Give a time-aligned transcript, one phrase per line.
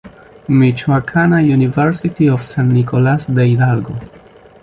[0.49, 3.99] Michoacana University of San Nicolas de Hidalgo.